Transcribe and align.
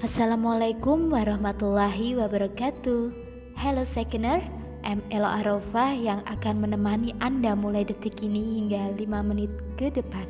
Assalamualaikum 0.00 1.12
warahmatullahi 1.12 2.16
wabarakatuh 2.16 3.12
Hello 3.52 3.84
Seconder, 3.84 4.40
I'm 4.80 5.04
Elo 5.12 5.28
Arofa 5.28 5.92
yang 5.92 6.24
akan 6.24 6.64
menemani 6.64 7.12
Anda 7.20 7.52
mulai 7.52 7.84
detik 7.84 8.16
ini 8.24 8.64
hingga 8.64 8.96
5 8.96 9.28
menit 9.28 9.52
ke 9.76 9.92
depan 9.92 10.24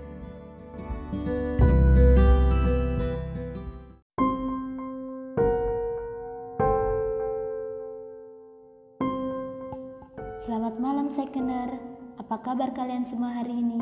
Selamat 10.50 10.74
malam 10.82 11.14
Seconder, 11.14 11.78
apa 12.18 12.42
kabar 12.42 12.74
kalian 12.74 13.06
semua 13.06 13.38
hari 13.38 13.54
ini? 13.54 13.78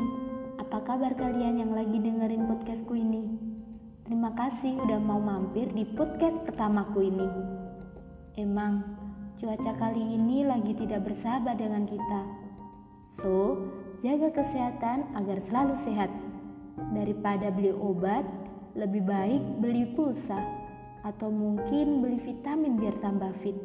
Apa 0.61 0.85
kabar 0.85 1.17
kalian 1.17 1.65
yang 1.65 1.73
lagi 1.73 1.97
dengerin 1.97 2.45
podcastku 2.45 2.93
ini? 2.93 3.48
Terima 4.09 4.33
kasih 4.33 4.73
udah 4.81 4.97
mau 4.97 5.21
mampir 5.21 5.69
di 5.69 5.85
podcast 5.93 6.41
pertamaku 6.41 7.13
ini. 7.13 7.29
Emang 8.41 8.81
cuaca 9.37 9.69
kali 9.77 10.01
ini 10.01 10.41
lagi 10.49 10.73
tidak 10.81 11.05
bersahabat 11.05 11.61
dengan 11.61 11.85
kita. 11.85 12.21
So, 13.21 13.61
jaga 14.01 14.33
kesehatan 14.33 15.13
agar 15.13 15.37
selalu 15.45 15.77
sehat. 15.85 16.09
Daripada 16.89 17.53
beli 17.53 17.69
obat, 17.69 18.25
lebih 18.73 19.05
baik 19.05 19.61
beli 19.61 19.93
pulsa 19.93 20.41
atau 21.05 21.29
mungkin 21.29 22.01
beli 22.01 22.17
vitamin 22.33 22.81
biar 22.81 22.97
tambah 23.05 23.29
fit. 23.45 23.61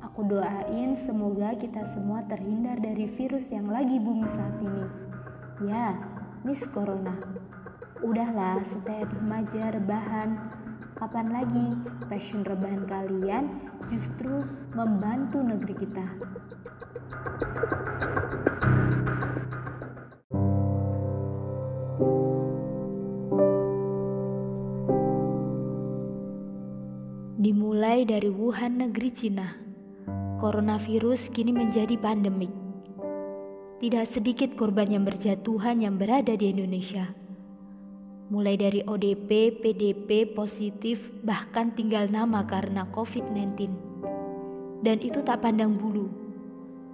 Aku 0.00 0.32
doain 0.32 0.96
semoga 0.96 1.52
kita 1.60 1.92
semua 1.92 2.24
terhindar 2.24 2.80
dari 2.80 3.04
virus 3.04 3.44
yang 3.52 3.68
lagi 3.68 4.00
booming 4.00 4.32
saat 4.32 4.56
ini. 4.64 4.84
Ya, 5.68 5.92
Miss 6.40 6.64
Corona. 6.72 7.51
Udahlah, 8.02 8.58
stay 8.66 9.06
at 9.06 9.14
home 9.14 9.30
aja 9.30 9.70
rebahan. 9.78 10.34
Kapan 10.98 11.26
lagi 11.30 11.66
passion 12.10 12.42
rebahan 12.42 12.82
kalian 12.90 13.62
justru 13.86 14.42
membantu 14.74 15.38
negeri 15.38 15.86
kita. 15.86 16.06
Dimulai 27.38 28.02
dari 28.02 28.34
Wuhan, 28.34 28.82
negeri 28.82 29.14
Cina, 29.14 29.54
coronavirus 30.42 31.30
kini 31.30 31.54
menjadi 31.54 31.94
pandemik. 32.02 32.50
Tidak 33.78 34.10
sedikit 34.10 34.58
korban 34.58 34.90
yang 34.90 35.06
berjatuhan 35.06 35.78
yang 35.78 36.02
berada 36.02 36.34
di 36.34 36.50
Indonesia 36.50 37.21
mulai 38.28 38.54
dari 38.54 38.84
ODP, 38.86 39.58
PDP, 39.58 40.28
positif, 40.30 41.10
bahkan 41.26 41.74
tinggal 41.74 42.06
nama 42.06 42.46
karena 42.46 42.86
COVID-19. 42.94 43.72
Dan 44.82 45.02
itu 45.02 45.22
tak 45.24 45.42
pandang 45.42 45.78
bulu. 45.78 46.06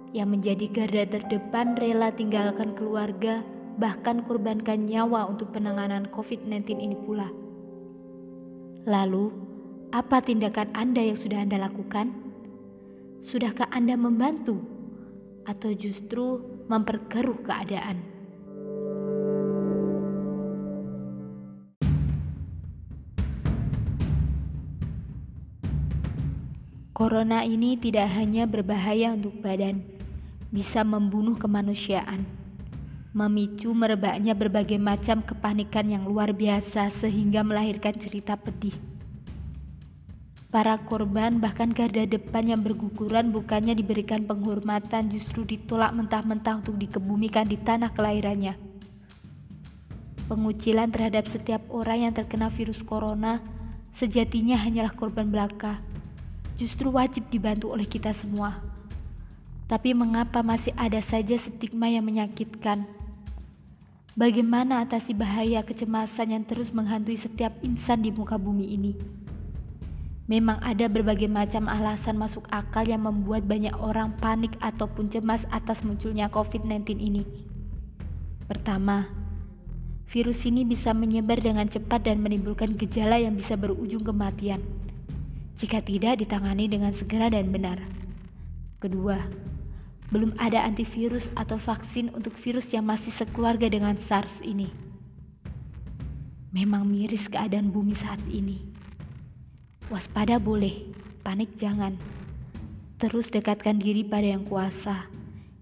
Yang 0.09 0.29
menjadi 0.33 0.65
garda 0.73 1.03
terdepan 1.05 1.77
rela 1.77 2.09
tinggalkan 2.09 2.73
keluarga, 2.73 3.45
bahkan 3.77 4.25
korbankan 4.25 4.89
nyawa 4.89 5.29
untuk 5.29 5.53
penanganan 5.53 6.09
COVID-19 6.09 6.81
ini 6.81 6.97
pula. 7.05 7.29
Lalu, 8.89 9.29
apa 9.89 10.21
tindakan 10.21 10.69
Anda 10.73 11.01
yang 11.13 11.17
sudah 11.17 11.45
Anda 11.45 11.65
lakukan? 11.65 12.13
Sudahkah 13.25 13.69
Anda 13.73 13.97
membantu 13.97 14.61
atau 15.45 15.73
justru 15.73 16.41
memperkeruh 16.69 17.41
keadaan? 17.41 18.18
Corona 26.99 27.47
ini 27.47 27.79
tidak 27.79 28.11
hanya 28.11 28.43
berbahaya 28.43 29.15
untuk 29.15 29.39
badan, 29.39 29.79
bisa 30.51 30.83
membunuh 30.83 31.39
kemanusiaan, 31.39 32.27
memicu 33.15 33.71
merebaknya 33.71 34.35
berbagai 34.35 34.75
macam 34.75 35.23
kepanikan 35.23 35.87
yang 35.87 36.03
luar 36.03 36.35
biasa 36.35 36.91
sehingga 36.91 37.39
melahirkan 37.39 37.95
cerita 37.95 38.35
pedih. 38.35 38.75
Para 40.51 40.75
korban 40.75 41.39
bahkan 41.39 41.71
garda 41.71 42.03
depan 42.03 42.51
yang 42.51 42.59
berguguran 42.59 43.31
bukannya 43.31 43.79
diberikan 43.79 44.27
penghormatan 44.27 45.07
justru 45.07 45.47
ditolak 45.47 45.95
mentah-mentah 45.95 46.59
untuk 46.59 46.75
dikebumikan 46.75 47.47
di 47.47 47.55
tanah 47.63 47.95
kelahirannya. 47.95 48.59
Pengucilan 50.27 50.91
terhadap 50.91 51.31
setiap 51.31 51.63
orang 51.71 52.11
yang 52.11 52.13
terkena 52.13 52.51
virus 52.51 52.83
corona 52.83 53.39
sejatinya 53.95 54.59
hanyalah 54.59 54.91
korban 54.91 55.31
belaka 55.31 55.79
justru 56.59 56.91
wajib 56.91 57.31
dibantu 57.31 57.71
oleh 57.71 57.87
kita 57.87 58.11
semua. 58.11 58.59
Tapi 59.71 59.95
mengapa 59.95 60.43
masih 60.43 60.75
ada 60.75 60.99
saja 60.99 61.39
stigma 61.39 61.87
yang 61.87 62.03
menyakitkan? 62.03 62.83
Bagaimana 64.19 64.83
atasi 64.83 65.15
bahaya 65.15 65.63
kecemasan 65.63 66.35
yang 66.35 66.43
terus 66.43 66.75
menghantui 66.75 67.15
setiap 67.15 67.55
insan 67.63 68.03
di 68.03 68.11
muka 68.11 68.35
bumi 68.35 68.75
ini? 68.75 68.91
Memang 70.27 70.59
ada 70.59 70.91
berbagai 70.91 71.31
macam 71.31 71.71
alasan 71.71 72.19
masuk 72.19 72.43
akal 72.51 72.83
yang 72.83 73.07
membuat 73.07 73.47
banyak 73.47 73.73
orang 73.79 74.11
panik 74.19 74.51
ataupun 74.59 75.07
cemas 75.07 75.47
atas 75.55 75.79
munculnya 75.87 76.27
COVID-19 76.27 76.99
ini. 76.99 77.23
Pertama, 78.51 79.07
virus 80.11 80.43
ini 80.43 80.67
bisa 80.67 80.91
menyebar 80.91 81.39
dengan 81.39 81.71
cepat 81.71 82.03
dan 82.03 82.19
menimbulkan 82.19 82.75
gejala 82.75 83.15
yang 83.15 83.39
bisa 83.39 83.55
berujung 83.55 84.03
kematian 84.03 84.59
jika 85.59 85.83
tidak 85.83 86.23
ditangani 86.23 86.71
dengan 86.71 86.95
segera 86.95 87.27
dan 87.27 87.51
benar. 87.51 87.83
Kedua, 88.79 89.19
belum 90.07 90.31
ada 90.39 90.63
antivirus 90.63 91.27
atau 91.35 91.59
vaksin 91.59 92.15
untuk 92.15 92.31
virus 92.39 92.71
yang 92.71 92.87
masih 92.87 93.11
sekeluarga 93.11 93.67
dengan 93.67 93.99
SARS 93.99 94.39
ini. 94.39 94.71
Memang 96.55 96.87
miris 96.87 97.27
keadaan 97.27 97.75
bumi 97.75 97.91
saat 97.91 98.23
ini. 98.31 98.63
Waspada 99.91 100.39
boleh, 100.39 100.95
panik 101.27 101.51
jangan. 101.59 101.99
Terus 102.95 103.27
dekatkan 103.27 103.83
diri 103.83 104.07
pada 104.07 104.31
yang 104.31 104.47
kuasa. 104.47 105.11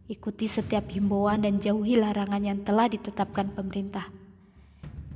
Ikuti 0.07 0.45
setiap 0.45 0.87
himbauan 0.93 1.41
dan 1.41 1.57
jauhi 1.57 1.97
larangan 1.97 2.39
yang 2.45 2.61
telah 2.61 2.85
ditetapkan 2.85 3.49
pemerintah. 3.51 4.07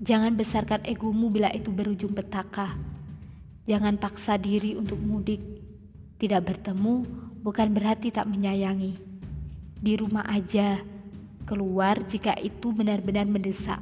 Jangan 0.02 0.34
besarkan 0.34 0.81
egomu 0.90 1.30
bila 1.30 1.53
itu 1.53 1.69
berujung 1.69 2.18
petaka 2.18 2.91
Jangan 3.70 4.02
paksa 4.02 4.42
diri 4.42 4.74
untuk 4.74 4.98
mudik. 4.98 5.42
Tidak 6.18 6.42
bertemu 6.42 7.06
bukan 7.46 7.70
berarti 7.74 8.10
tak 8.10 8.30
menyayangi. 8.30 8.98
Di 9.82 9.94
rumah 9.98 10.26
aja, 10.30 10.82
keluar 11.46 12.02
jika 12.10 12.38
itu 12.38 12.74
benar-benar 12.74 13.26
mendesak. 13.26 13.82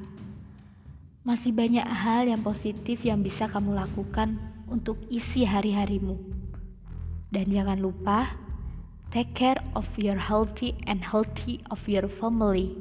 Masih 1.24 1.52
banyak 1.52 1.84
hal 1.84 2.32
yang 2.32 2.40
positif 2.40 3.04
yang 3.04 3.20
bisa 3.20 3.46
kamu 3.52 3.76
lakukan 3.76 4.40
untuk 4.72 4.96
isi 5.12 5.44
hari-harimu. 5.44 6.16
Dan 7.30 7.52
jangan 7.52 7.78
lupa, 7.78 8.34
take 9.14 9.32
care 9.38 9.60
of 9.76 9.86
your 10.00 10.18
healthy 10.18 10.74
and 10.88 11.04
healthy 11.04 11.62
of 11.70 11.84
your 11.86 12.08
family. 12.08 12.74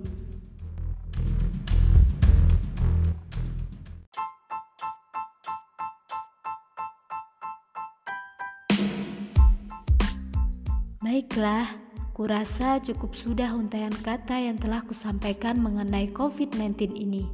Baiklah, 11.19 11.75
kurasa 12.15 12.79
cukup 12.79 13.11
sudah 13.19 13.51
untayan 13.51 13.91
kata 13.91 14.39
yang 14.39 14.55
telah 14.55 14.87
kusampaikan 14.87 15.59
mengenai 15.59 16.15
COVID-19 16.15 16.95
ini. 16.95 17.27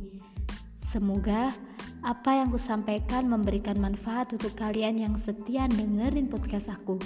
Semoga 0.89 1.53
apa 2.01 2.33
yang 2.33 2.48
kusampaikan 2.48 3.28
memberikan 3.28 3.77
manfaat 3.77 4.33
untuk 4.33 4.57
kalian 4.57 5.04
yang 5.04 5.21
setia 5.21 5.69
dengerin 5.69 6.33
podcast 6.33 6.72
aku. 6.72 6.97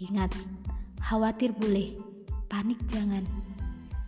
Ingat, 0.00 0.32
khawatir 1.04 1.52
boleh, 1.52 2.00
panik 2.48 2.80
jangan. 2.88 3.28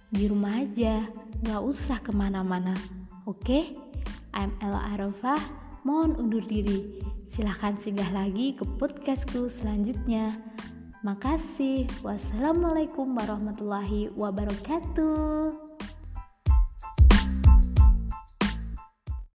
Di 0.09 0.33
rumah 0.33 0.65
aja, 0.65 1.05
gak 1.45 1.61
usah 1.61 2.01
ke 2.01 2.09
mana-mana. 2.09 2.73
Oke? 3.29 3.77
I'm 4.33 4.49
Ella 4.65 4.97
Arafah, 4.97 5.45
mohon 5.85 6.17
undur 6.17 6.41
diri. 6.41 7.05
Silahkan 7.37 7.77
singgah 7.85 8.09
lagi 8.17 8.57
ke 8.57 8.65
podcastku 8.65 9.53
selanjutnya. 9.53 10.56
Makasih. 11.05 11.91
Wassalamualaikum 12.01 13.13
warahmatullahi 13.13 14.09
wabarakatuh. 14.15 15.66